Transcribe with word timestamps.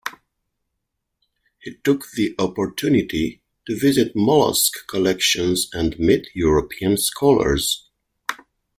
He 1.59 1.75
took 1.75 2.09
the 2.13 2.33
opportunity 2.39 3.43
to 3.67 3.77
visit 3.79 4.15
mollusk 4.15 4.87
collections 4.87 5.69
and 5.73 5.99
meet 5.99 6.27
European 6.33 6.97
scholars. 6.97 7.87